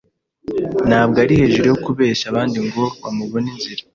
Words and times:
Ntabwo 0.87 1.17
ari 1.23 1.33
hejuru 1.41 1.65
yo 1.71 1.77
kubeshya 1.85 2.25
abandi 2.31 2.57
ngo 2.67 2.83
bamubone 3.01 3.47
inzira. 3.53 3.81